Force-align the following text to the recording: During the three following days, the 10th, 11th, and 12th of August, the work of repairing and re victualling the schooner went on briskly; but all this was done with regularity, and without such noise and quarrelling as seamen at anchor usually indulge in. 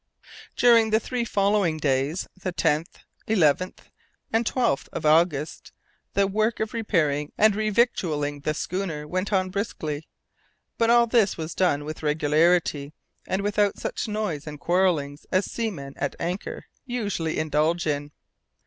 During 0.55 0.89
the 0.89 0.99
three 0.99 1.23
following 1.25 1.77
days, 1.77 2.27
the 2.35 2.51
10th, 2.51 2.87
11th, 3.27 3.81
and 4.33 4.43
12th 4.45 4.87
of 4.91 5.05
August, 5.05 5.73
the 6.15 6.25
work 6.25 6.59
of 6.59 6.73
repairing 6.73 7.31
and 7.37 7.55
re 7.55 7.69
victualling 7.69 8.39
the 8.41 8.55
schooner 8.55 9.07
went 9.07 9.31
on 9.31 9.51
briskly; 9.51 10.07
but 10.79 10.89
all 10.89 11.05
this 11.05 11.37
was 11.37 11.53
done 11.53 11.85
with 11.85 12.01
regularity, 12.01 12.93
and 13.27 13.43
without 13.43 13.77
such 13.77 14.07
noise 14.07 14.47
and 14.47 14.59
quarrelling 14.59 15.19
as 15.31 15.51
seamen 15.51 15.93
at 15.97 16.15
anchor 16.19 16.65
usually 16.87 17.37
indulge 17.37 17.85
in. 17.85 18.11